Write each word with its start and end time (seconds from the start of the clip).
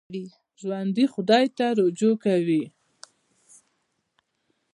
ژوندي 0.61 1.05
خدای 1.13 1.45
ته 1.57 1.65
رجوع 1.79 2.15
کوي 2.23 2.63